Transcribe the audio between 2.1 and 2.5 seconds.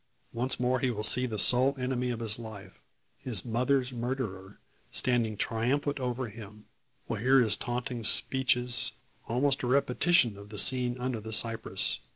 his